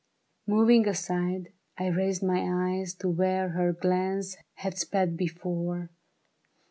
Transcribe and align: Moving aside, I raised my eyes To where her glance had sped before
Moving 0.47 0.87
aside, 0.87 1.53
I 1.77 1.85
raised 1.89 2.23
my 2.23 2.41
eyes 2.73 2.95
To 2.95 3.07
where 3.07 3.49
her 3.49 3.71
glance 3.71 4.35
had 4.55 4.75
sped 4.79 5.15
before 5.15 5.91